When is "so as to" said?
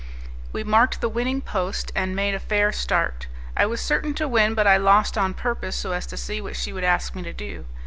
5.75-6.17